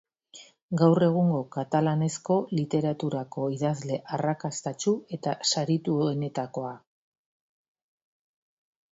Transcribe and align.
Gaur 0.81 1.03
egungo 1.07 1.41
katalanezko 1.55 2.37
literaturako 2.59 3.45
idazle 3.57 3.99
arrakastatsu 4.17 4.93
eta 5.19 5.35
sarituenetakoa. 5.51 6.73